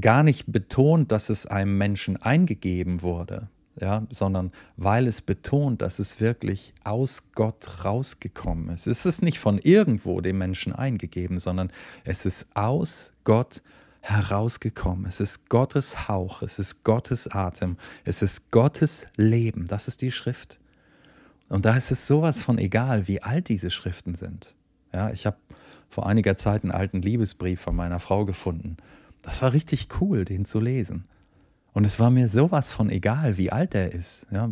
gar 0.00 0.22
nicht 0.22 0.50
betont, 0.50 1.12
dass 1.12 1.28
es 1.28 1.46
einem 1.46 1.76
Menschen 1.76 2.16
eingegeben 2.16 3.02
wurde, 3.02 3.48
ja, 3.80 4.06
sondern 4.10 4.52
weil 4.76 5.06
es 5.06 5.22
betont, 5.22 5.82
dass 5.82 5.98
es 5.98 6.20
wirklich 6.20 6.74
aus 6.84 7.32
Gott 7.34 7.84
rausgekommen 7.84 8.68
ist. 8.68 8.86
Es 8.86 9.06
ist 9.06 9.22
nicht 9.22 9.38
von 9.38 9.58
irgendwo 9.58 10.20
dem 10.20 10.38
Menschen 10.38 10.74
eingegeben, 10.74 11.38
sondern 11.38 11.72
es 12.04 12.26
ist 12.26 12.46
aus 12.54 13.12
Gott 13.24 13.62
herausgekommen. 14.00 15.06
Es 15.06 15.20
ist 15.20 15.48
Gottes 15.48 16.08
Hauch, 16.08 16.42
es 16.42 16.58
ist 16.58 16.84
Gottes 16.84 17.28
Atem, 17.28 17.76
es 18.04 18.20
ist 18.20 18.50
Gottes 18.50 19.06
Leben. 19.16 19.66
Das 19.66 19.88
ist 19.88 20.02
die 20.02 20.10
Schrift. 20.10 20.60
Und 21.48 21.64
da 21.64 21.76
ist 21.76 21.90
es 21.90 22.06
sowas 22.06 22.42
von 22.42 22.58
egal, 22.58 23.08
wie 23.08 23.22
alt 23.22 23.48
diese 23.48 23.70
Schriften 23.70 24.14
sind. 24.14 24.54
Ja, 24.92 25.10
ich 25.10 25.24
habe 25.24 25.36
vor 25.88 26.06
einiger 26.06 26.36
Zeit 26.36 26.62
einen 26.62 26.72
alten 26.72 27.00
Liebesbrief 27.00 27.60
von 27.60 27.76
meiner 27.76 28.00
Frau 28.00 28.24
gefunden. 28.24 28.76
Das 29.22 29.40
war 29.40 29.52
richtig 29.52 29.88
cool, 30.00 30.24
den 30.24 30.44
zu 30.44 30.58
lesen. 30.58 31.04
Und 31.72 31.84
es 31.84 31.98
war 31.98 32.10
mir 32.10 32.28
sowas 32.28 32.70
von 32.70 32.90
egal, 32.90 33.36
wie 33.36 33.50
alt 33.50 33.74
er 33.74 33.92
ist, 33.92 34.26
ja, 34.30 34.50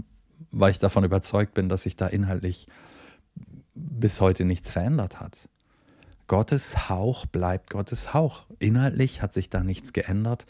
weil 0.50 0.70
ich 0.70 0.78
davon 0.78 1.04
überzeugt 1.04 1.54
bin, 1.54 1.68
dass 1.68 1.82
sich 1.82 1.96
da 1.96 2.06
inhaltlich 2.06 2.66
bis 3.74 4.20
heute 4.20 4.44
nichts 4.44 4.70
verändert 4.70 5.20
hat. 5.20 5.48
Gottes 6.26 6.88
Hauch 6.88 7.26
bleibt 7.26 7.70
Gottes 7.70 8.14
Hauch. 8.14 8.46
Inhaltlich 8.58 9.20
hat 9.20 9.32
sich 9.32 9.50
da 9.50 9.62
nichts 9.62 9.92
geändert. 9.92 10.46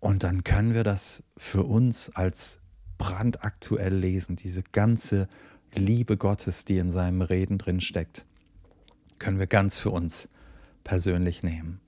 Und 0.00 0.22
dann 0.22 0.42
können 0.44 0.74
wir 0.74 0.84
das 0.84 1.22
für 1.36 1.64
uns 1.64 2.10
als 2.14 2.60
brandaktuell 2.98 3.94
lesen, 3.94 4.36
diese 4.36 4.62
ganze 4.62 5.28
Liebe 5.74 6.16
Gottes, 6.16 6.64
die 6.64 6.78
in 6.78 6.90
seinem 6.90 7.20
Reden 7.20 7.58
drin 7.58 7.80
steckt 7.80 8.26
können 9.18 9.38
wir 9.38 9.46
ganz 9.46 9.78
für 9.78 9.90
uns 9.90 10.28
persönlich 10.84 11.42
nehmen. 11.42 11.80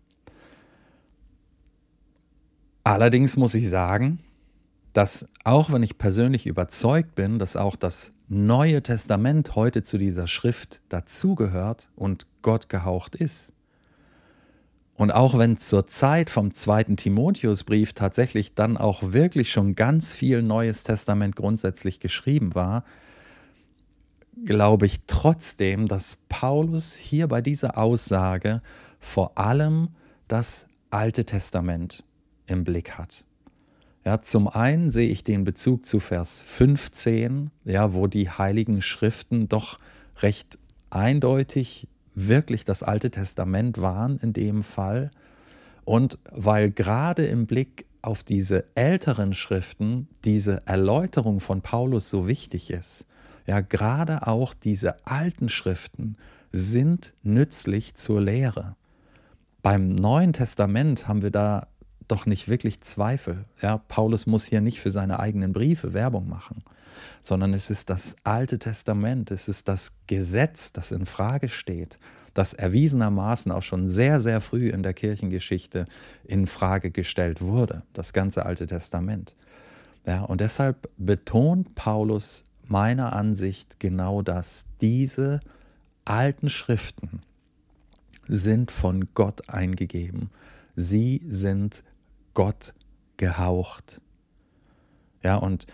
Allerdings 2.89 3.37
muss 3.37 3.55
ich 3.55 3.69
sagen, 3.69 4.21
dass 4.95 5.29
auch 5.45 5.71
wenn 5.71 5.83
ich 5.83 5.99
persönlich 5.99 6.47
überzeugt 6.47 7.15
bin, 7.15 7.39
dass 7.39 7.55
auch 7.55 7.77
das 7.77 8.13
Neue 8.29 8.83
Testament 8.83 9.55
heute 9.55 9.83
zu 9.83 9.99
dieser 9.99 10.27
Schrift 10.27 10.81
dazugehört 10.89 11.91
und 11.97 12.27
Gott 12.41 12.71
gehaucht 12.71 13.15
ist, 13.15 13.53
und 14.95 15.11
auch 15.11 15.37
wenn 15.37 15.59
zur 15.59 15.87
Zeit 15.87 16.31
vom 16.31 16.51
zweiten 16.51 16.97
Timotheusbrief 16.97 17.93
tatsächlich 17.93 18.55
dann 18.55 18.79
auch 18.79 19.13
wirklich 19.13 19.53
schon 19.53 19.75
ganz 19.75 20.15
viel 20.15 20.41
Neues 20.41 20.83
Testament 20.83 21.37
grundsätzlich 21.37 22.01
geschrieben 22.01 22.55
war, 22.55 22.85
glaube 24.47 24.87
ich 24.87 25.01
trotzdem, 25.07 25.89
dass 25.89 26.17
Paulus 26.31 26.95
hier 26.97 27.29
bei 27.29 27.43
dieser 27.43 27.77
Aussage 27.77 28.63
vor 28.99 29.37
allem 29.37 29.91
das 30.27 30.67
Alte 30.91 31.27
Testament 31.27 32.03
im 32.49 32.65
Blick 32.65 32.99
hat. 32.99 33.25
Ja, 34.05 34.23
zum 34.23 34.49
einen 34.49 34.91
sehe 34.91 35.09
ich 35.09 35.23
den 35.25 35.45
Bezug 35.45 35.85
zu 35.85 36.01
Vers 36.01 36.43
15, 36.43 37.51
ja, 37.65 37.93
wo 37.95 38.07
die 38.07 38.31
heiligen 38.31 38.81
Schriften 38.81 39.49
doch 39.49 39.79
recht 40.21 40.59
eindeutig 40.91 41.89
wirklich 42.15 42.65
das 42.65 42.83
Alte 42.83 43.11
Testament 43.11 43.79
waren 43.79 44.19
in 44.19 44.33
dem 44.33 44.63
Fall. 44.63 45.11
Und 45.85 46.19
weil 46.31 46.71
gerade 46.71 47.27
im 47.27 47.47
Blick 47.47 47.87
auf 48.03 48.25
diese 48.25 48.65
älteren 48.75 49.35
Schriften 49.35 50.09
diese 50.25 50.67
Erläuterung 50.67 51.41
von 51.41 51.63
Paulus 51.63 52.11
so 52.11 52.27
wichtig 52.27 52.71
ist. 52.71 53.07
Ja, 53.47 53.61
gerade 53.61 54.27
auch 54.27 54.55
diese 54.55 55.07
alten 55.07 55.49
Schriften 55.49 56.17
sind 56.53 57.15
nützlich 57.23 57.95
zur 57.95 58.21
Lehre. 58.21 58.77
Beim 59.63 59.89
Neuen 59.89 60.33
Testament 60.33 61.09
haben 61.09 61.23
wir 61.23 61.31
da 61.31 61.67
doch 62.09 62.27
nicht 62.27 62.49
wirklich 62.49 62.81
Zweifel. 62.81 63.45
Ja, 63.61 63.79
Paulus 63.79 64.27
muss 64.27 64.45
hier 64.45 64.61
nicht 64.61 64.81
für 64.81 64.91
seine 64.91 65.21
eigenen 65.21 65.53
Briefe 65.53 65.93
Werbung 65.93 66.29
machen, 66.29 66.65
sondern 67.21 67.55
es 67.55 67.71
ist 67.71 67.91
das 67.91 68.17
Alte 68.25 68.59
Testament, 68.59 69.31
es 69.31 69.49
ist 69.49 69.69
das 69.69 69.93
Gesetz, 70.07 70.73
das 70.73 70.93
in 70.93 71.07
Frage 71.07 71.49
steht, 71.49 71.99
das 72.35 72.55
erwiesenermaßen 72.55 73.51
auch 73.53 73.63
schon 73.63 73.91
sehr, 73.91 74.21
sehr 74.21 74.41
früh 74.41 74.69
in 74.69 74.83
der 74.83 74.95
Kirchengeschichte 74.95 75.87
in 76.25 76.47
Frage 76.47 76.91
gestellt 76.91 77.41
wurde, 77.41 77.83
das 77.93 78.13
ganze 78.13 78.47
Alte 78.47 78.67
Testament. 78.67 79.35
Ja, 80.07 80.23
und 80.23 80.41
deshalb 80.41 80.89
betont 80.97 81.75
Paulus 81.75 82.45
meiner 82.67 83.15
Ansicht 83.15 83.81
genau 83.81 84.23
das. 84.23 84.67
Diese 84.81 85.41
alten 86.05 86.49
Schriften 86.49 87.23
sind 88.27 88.71
von 88.71 89.09
Gott 89.15 89.49
eingegeben. 89.49 90.31
Sie 90.77 91.23
sind 91.27 91.83
Gott 92.39 92.73
gehaucht. 93.17 94.01
Ja, 95.25 95.35
und 95.35 95.67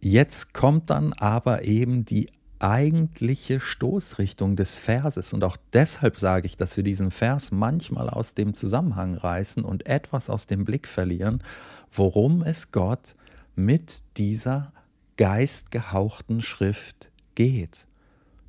jetzt 0.00 0.52
kommt 0.52 0.90
dann 0.90 1.12
aber 1.12 1.62
eben 1.62 2.04
die 2.04 2.28
eigentliche 2.58 3.60
Stoßrichtung 3.60 4.56
des 4.56 4.76
Verses. 4.76 5.32
Und 5.32 5.44
auch 5.44 5.56
deshalb 5.72 6.16
sage 6.16 6.46
ich, 6.46 6.56
dass 6.56 6.76
wir 6.76 6.82
diesen 6.82 7.12
Vers 7.12 7.52
manchmal 7.52 8.10
aus 8.10 8.34
dem 8.34 8.52
Zusammenhang 8.52 9.14
reißen 9.14 9.62
und 9.62 9.86
etwas 9.86 10.28
aus 10.28 10.48
dem 10.48 10.64
Blick 10.64 10.88
verlieren, 10.88 11.44
worum 11.92 12.42
es 12.42 12.72
Gott 12.72 13.14
mit 13.54 14.02
dieser 14.16 14.72
geistgehauchten 15.18 16.40
Schrift 16.40 17.12
geht. 17.36 17.86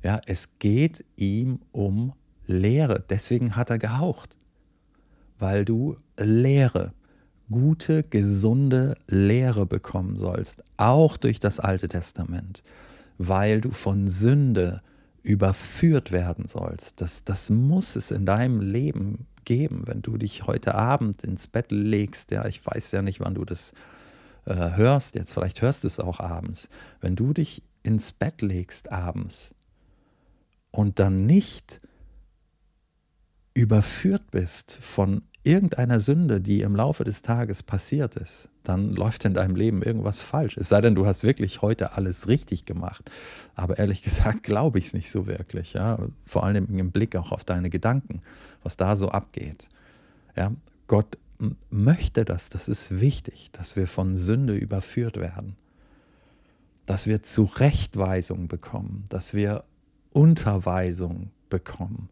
Ja, 0.02 0.20
es 0.26 0.58
geht 0.58 1.04
ihm 1.14 1.60
um 1.70 2.14
Lehre. 2.48 3.04
Deswegen 3.08 3.54
hat 3.54 3.70
er 3.70 3.78
gehaucht. 3.78 4.38
Weil 5.38 5.64
du 5.64 5.96
Lehre, 6.20 6.92
gute, 7.50 8.02
gesunde 8.02 8.96
Lehre 9.08 9.66
bekommen 9.66 10.18
sollst, 10.18 10.62
auch 10.76 11.16
durch 11.16 11.40
das 11.40 11.60
Alte 11.60 11.88
Testament 11.88 12.62
weil 13.22 13.60
du 13.60 13.70
von 13.70 14.08
Sünde 14.08 14.80
überführt 15.22 16.10
werden 16.10 16.48
sollst. 16.48 17.02
Das, 17.02 17.22
das 17.22 17.50
muss 17.50 17.94
es 17.94 18.10
in 18.10 18.24
deinem 18.24 18.62
Leben 18.62 19.26
geben, 19.44 19.82
wenn 19.84 20.00
du 20.00 20.16
dich 20.16 20.46
heute 20.46 20.74
Abend 20.74 21.22
ins 21.22 21.46
Bett 21.46 21.70
legst. 21.70 22.30
Ja, 22.30 22.46
ich 22.46 22.64
weiß 22.64 22.92
ja 22.92 23.02
nicht, 23.02 23.20
wann 23.20 23.34
du 23.34 23.44
das 23.44 23.74
äh, 24.46 24.54
hörst 24.54 25.16
jetzt, 25.16 25.34
vielleicht 25.34 25.60
hörst 25.60 25.84
du 25.84 25.88
es 25.88 26.00
auch 26.00 26.18
abends. 26.18 26.70
Wenn 27.02 27.14
du 27.14 27.34
dich 27.34 27.62
ins 27.82 28.10
Bett 28.10 28.40
legst 28.40 28.90
abends 28.90 29.54
und 30.70 30.98
dann 30.98 31.26
nicht 31.26 31.82
überführt 33.52 34.30
bist 34.30 34.78
von 34.80 35.20
irgendeiner 35.42 36.00
Sünde, 36.00 36.40
die 36.40 36.60
im 36.60 36.76
Laufe 36.76 37.04
des 37.04 37.22
Tages 37.22 37.62
passiert 37.62 38.16
ist, 38.16 38.50
dann 38.62 38.94
läuft 38.94 39.24
in 39.24 39.34
deinem 39.34 39.56
Leben 39.56 39.82
irgendwas 39.82 40.20
falsch. 40.20 40.56
Es 40.56 40.68
sei 40.68 40.80
denn, 40.80 40.94
du 40.94 41.06
hast 41.06 41.24
wirklich 41.24 41.62
heute 41.62 41.94
alles 41.94 42.28
richtig 42.28 42.66
gemacht. 42.66 43.10
Aber 43.54 43.78
ehrlich 43.78 44.02
gesagt 44.02 44.42
glaube 44.42 44.78
ich 44.78 44.88
es 44.88 44.94
nicht 44.94 45.10
so 45.10 45.26
wirklich. 45.26 45.72
Ja? 45.72 45.98
Vor 46.26 46.44
allem 46.44 46.66
im 46.78 46.90
Blick 46.90 47.16
auch 47.16 47.32
auf 47.32 47.44
deine 47.44 47.70
Gedanken, 47.70 48.22
was 48.62 48.76
da 48.76 48.96
so 48.96 49.08
abgeht. 49.08 49.68
Ja? 50.36 50.52
Gott 50.86 51.16
möchte 51.70 52.26
das, 52.26 52.50
das 52.50 52.68
ist 52.68 53.00
wichtig, 53.00 53.50
dass 53.52 53.76
wir 53.76 53.88
von 53.88 54.14
Sünde 54.14 54.54
überführt 54.54 55.16
werden. 55.16 55.56
Dass 56.84 57.06
wir 57.06 57.22
Zurechtweisung 57.22 58.48
bekommen, 58.48 59.04
dass 59.08 59.32
wir 59.32 59.64
Unterweisung 60.12 61.30
bekommen 61.48 62.10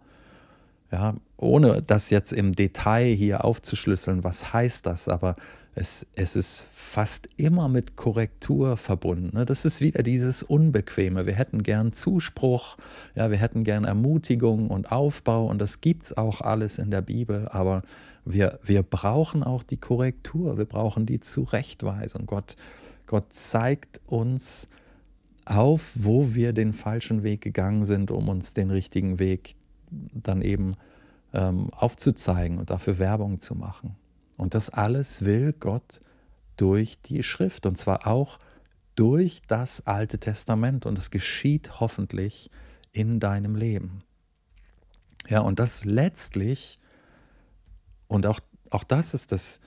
ja, 0.90 1.14
ohne 1.36 1.82
das 1.82 2.10
jetzt 2.10 2.32
im 2.32 2.54
Detail 2.54 3.14
hier 3.14 3.44
aufzuschlüsseln, 3.44 4.24
was 4.24 4.52
heißt 4.52 4.86
das, 4.86 5.08
aber 5.08 5.36
es, 5.74 6.06
es 6.16 6.34
ist 6.34 6.66
fast 6.72 7.28
immer 7.36 7.68
mit 7.68 7.94
Korrektur 7.94 8.76
verbunden. 8.76 9.36
Ne? 9.36 9.46
Das 9.46 9.64
ist 9.64 9.80
wieder 9.80 10.02
dieses 10.02 10.42
Unbequeme. 10.42 11.26
Wir 11.26 11.34
hätten 11.34 11.62
gern 11.62 11.92
Zuspruch, 11.92 12.76
ja, 13.14 13.30
wir 13.30 13.38
hätten 13.38 13.62
gern 13.62 13.84
Ermutigung 13.84 14.70
und 14.70 14.90
Aufbau 14.90 15.46
und 15.46 15.60
das 15.60 15.80
gibt 15.80 16.06
es 16.06 16.16
auch 16.16 16.40
alles 16.40 16.78
in 16.78 16.90
der 16.90 17.02
Bibel, 17.02 17.48
aber 17.48 17.82
wir, 18.24 18.58
wir 18.64 18.82
brauchen 18.82 19.42
auch 19.44 19.62
die 19.62 19.76
Korrektur, 19.76 20.58
wir 20.58 20.64
brauchen 20.64 21.06
die 21.06 21.20
Zurechtweisung. 21.20 22.26
Gott, 22.26 22.56
Gott 23.06 23.32
zeigt 23.32 24.00
uns 24.06 24.68
auf, 25.44 25.92
wo 25.94 26.34
wir 26.34 26.52
den 26.52 26.72
falschen 26.72 27.22
Weg 27.22 27.40
gegangen 27.40 27.84
sind, 27.84 28.10
um 28.10 28.28
uns 28.28 28.52
den 28.52 28.70
richtigen 28.70 29.18
Weg 29.18 29.54
dann 29.90 30.42
eben 30.42 30.74
ähm, 31.32 31.70
aufzuzeigen 31.72 32.58
und 32.58 32.70
dafür 32.70 32.98
Werbung 32.98 33.40
zu 33.40 33.54
machen. 33.54 33.96
Und 34.36 34.54
das 34.54 34.70
alles 34.70 35.24
will 35.24 35.52
Gott 35.52 36.00
durch 36.56 37.00
die 37.02 37.22
Schrift 37.22 37.66
und 37.66 37.76
zwar 37.76 38.06
auch 38.06 38.38
durch 38.94 39.42
das 39.46 39.86
Alte 39.86 40.18
Testament 40.18 40.84
und 40.86 40.98
es 40.98 41.10
geschieht 41.10 41.80
hoffentlich 41.80 42.50
in 42.92 43.20
deinem 43.20 43.54
Leben. 43.54 44.02
Ja, 45.28 45.40
und 45.40 45.58
das 45.58 45.84
letztlich, 45.84 46.78
und 48.08 48.26
auch, 48.26 48.40
auch 48.70 48.82
das 48.82 49.14
ist 49.14 49.30
das, 49.30 49.60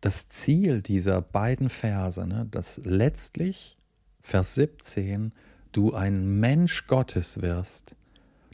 das 0.00 0.28
Ziel 0.28 0.82
dieser 0.82 1.20
beiden 1.20 1.68
Verse, 1.68 2.26
ne, 2.26 2.46
dass 2.50 2.80
letztlich, 2.84 3.76
Vers 4.20 4.54
17, 4.54 5.32
du 5.70 5.94
ein 5.94 6.40
Mensch 6.40 6.86
Gottes 6.86 7.40
wirst, 7.40 7.96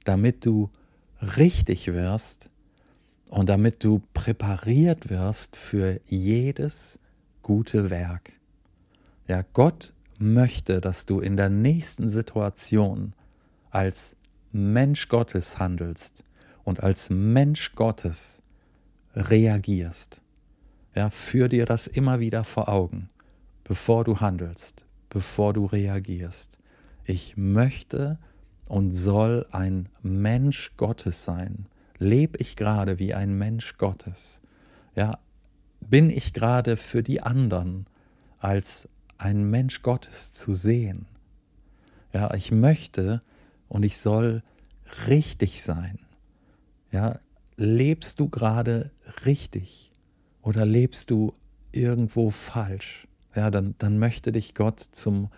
damit 0.04 0.44
du 0.44 0.70
richtig 1.20 1.92
wirst 1.92 2.50
und 3.30 3.48
damit 3.48 3.84
du 3.84 4.02
präpariert 4.14 5.10
wirst 5.10 5.56
für 5.56 6.00
jedes 6.06 6.98
gute 7.42 7.90
Werk. 7.90 8.32
Ja, 9.26 9.42
Gott 9.52 9.92
möchte, 10.18 10.80
dass 10.80 11.06
du 11.06 11.20
in 11.20 11.36
der 11.36 11.48
nächsten 11.48 12.08
Situation 12.08 13.14
als 13.70 14.16
Mensch 14.52 15.08
Gottes 15.08 15.58
handelst 15.58 16.24
und 16.64 16.82
als 16.82 17.10
Mensch 17.10 17.74
Gottes 17.74 18.42
reagierst. 19.14 20.22
Ja, 20.94 21.10
führ 21.10 21.48
dir 21.48 21.66
das 21.66 21.86
immer 21.86 22.20
wieder 22.20 22.44
vor 22.44 22.68
Augen, 22.68 23.10
bevor 23.64 24.04
du 24.04 24.20
handelst, 24.20 24.86
bevor 25.10 25.52
du 25.52 25.66
reagierst. 25.66 26.58
Ich 27.04 27.36
möchte, 27.36 28.18
und 28.68 28.92
soll 28.92 29.46
ein 29.50 29.88
Mensch 30.02 30.72
Gottes 30.76 31.24
sein? 31.24 31.66
Lebe 31.98 32.38
ich 32.38 32.54
gerade 32.54 32.98
wie 32.98 33.14
ein 33.14 33.36
Mensch 33.36 33.76
Gottes? 33.78 34.40
Ja, 34.94 35.18
bin 35.80 36.10
ich 36.10 36.32
gerade 36.32 36.76
für 36.76 37.02
die 37.02 37.22
anderen 37.22 37.86
als 38.38 38.88
ein 39.16 39.50
Mensch 39.50 39.82
Gottes 39.82 40.32
zu 40.32 40.54
sehen? 40.54 41.06
Ja, 42.12 42.32
ich 42.34 42.52
möchte 42.52 43.22
und 43.68 43.82
ich 43.82 43.98
soll 43.98 44.42
richtig 45.06 45.62
sein. 45.62 45.98
Ja, 46.92 47.18
lebst 47.56 48.20
du 48.20 48.28
gerade 48.28 48.90
richtig 49.24 49.92
oder 50.42 50.64
lebst 50.64 51.10
du 51.10 51.34
irgendwo 51.72 52.30
falsch? 52.30 53.06
Ja, 53.34 53.50
dann, 53.50 53.74
dann 53.78 53.98
möchte 53.98 54.32
dich 54.32 54.54
Gott 54.54 54.80
zum 54.80 55.28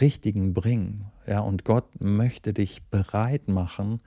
Richtigen 0.00 0.54
bringen. 0.54 1.06
Ja, 1.28 1.40
und 1.40 1.64
Gott 1.64 2.00
möchte 2.00 2.54
dich 2.54 2.82
bereit 2.84 3.48
machen 3.48 4.00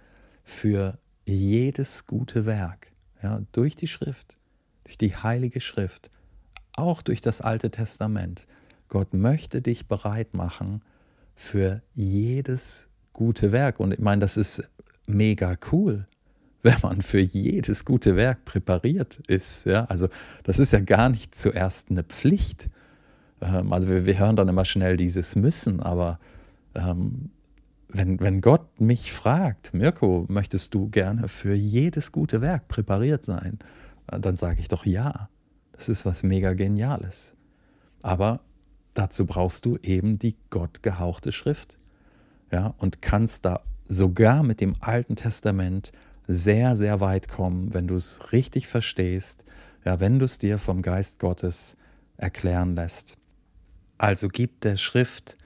für 0.43 0.97
jedes 1.25 2.07
gute 2.07 2.47
Werk. 2.47 2.91
Ja, 3.21 3.43
durch 3.51 3.75
die 3.75 3.87
Schrift, 3.87 4.39
durch 4.85 4.97
die 4.97 5.15
Heilige 5.15 5.61
Schrift, 5.61 6.09
auch 6.73 7.03
durch 7.03 7.21
das 7.21 7.41
Alte 7.41 7.69
Testament. 7.69 8.47
Gott 8.87 9.13
möchte 9.13 9.61
dich 9.61 9.87
bereit 9.87 10.33
machen 10.33 10.81
für 11.35 11.83
jedes 11.93 12.87
gute 13.13 13.51
Werk. 13.51 13.79
Und 13.79 13.93
ich 13.93 13.99
meine, 13.99 14.21
das 14.21 14.35
ist 14.35 14.63
mega 15.05 15.55
cool, 15.71 16.07
wenn 16.63 16.77
man 16.81 17.03
für 17.03 17.19
jedes 17.19 17.85
gute 17.85 18.15
Werk 18.15 18.45
präpariert 18.45 19.19
ist. 19.27 19.65
Ja, 19.65 19.85
also 19.85 20.09
das 20.41 20.57
ist 20.57 20.73
ja 20.73 20.79
gar 20.79 21.09
nicht 21.09 21.35
zuerst 21.35 21.91
eine 21.91 22.03
Pflicht, 22.03 22.71
ähm, 23.41 23.71
also 23.71 23.89
wir, 23.89 24.07
wir, 24.07 24.17
hören 24.17 24.35
dann 24.35 24.47
immer 24.47 24.65
schnell 24.65 24.97
dieses 24.97 25.35
Müssen, 25.35 25.81
aber 25.81 26.19
ähm, 26.75 27.31
wenn, 27.89 28.19
wenn 28.19 28.41
Gott 28.41 28.79
mich 28.79 29.11
fragt, 29.11 29.73
Mirko, 29.73 30.25
möchtest 30.29 30.73
du 30.73 30.89
gerne 30.89 31.27
für 31.27 31.53
jedes 31.53 32.11
gute 32.11 32.41
Werk 32.41 32.67
präpariert 32.67 33.25
sein? 33.25 33.59
Äh, 34.07 34.19
dann 34.19 34.35
sage 34.35 34.61
ich 34.61 34.67
doch 34.67 34.85
ja. 34.85 35.29
Das 35.73 35.89
ist 35.89 36.05
was 36.05 36.23
mega 36.23 36.53
Geniales. 36.53 37.35
Aber 38.01 38.41
dazu 38.93 39.25
brauchst 39.25 39.65
du 39.65 39.77
eben 39.81 40.19
die 40.19 40.35
gottgehauchte 40.49 41.31
Schrift. 41.31 41.79
Ja, 42.51 42.73
und 42.77 43.01
kannst 43.01 43.45
da 43.45 43.61
sogar 43.87 44.43
mit 44.43 44.61
dem 44.61 44.73
Alten 44.79 45.15
Testament 45.15 45.91
sehr, 46.27 46.75
sehr 46.75 46.99
weit 46.99 47.27
kommen, 47.27 47.73
wenn 47.73 47.87
du 47.87 47.95
es 47.95 48.31
richtig 48.31 48.67
verstehst, 48.67 49.45
ja, 49.85 49.99
wenn 49.99 50.19
du 50.19 50.25
es 50.25 50.37
dir 50.37 50.59
vom 50.59 50.81
Geist 50.81 51.19
Gottes 51.19 51.77
erklären 52.17 52.75
lässt. 52.75 53.17
Also 53.97 54.27
gib 54.27 54.61
der 54.61 54.77
Schrift 54.77 55.37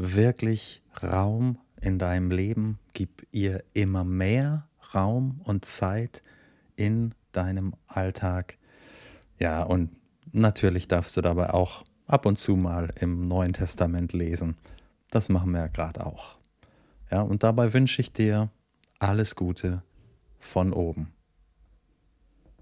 wirklich 0.00 0.82
Raum 1.02 1.58
in 1.80 1.98
deinem 1.98 2.30
Leben, 2.30 2.78
gib 2.92 3.26
ihr 3.32 3.62
immer 3.74 4.04
mehr 4.04 4.66
Raum 4.94 5.40
und 5.44 5.64
Zeit 5.64 6.22
in 6.76 7.14
deinem 7.32 7.74
Alltag. 7.86 8.58
Ja, 9.38 9.62
und 9.62 9.90
natürlich 10.32 10.88
darfst 10.88 11.16
du 11.16 11.20
dabei 11.20 11.50
auch 11.50 11.84
ab 12.06 12.26
und 12.26 12.38
zu 12.38 12.56
mal 12.56 12.90
im 12.98 13.28
Neuen 13.28 13.52
Testament 13.52 14.12
lesen. 14.12 14.56
Das 15.10 15.28
machen 15.28 15.52
wir 15.52 15.60
ja 15.60 15.66
gerade 15.68 16.04
auch. 16.04 16.38
Ja, 17.10 17.22
und 17.22 17.42
dabei 17.42 17.72
wünsche 17.72 18.00
ich 18.00 18.12
dir 18.12 18.50
alles 18.98 19.34
Gute 19.34 19.82
von 20.38 20.72
oben. 20.72 21.12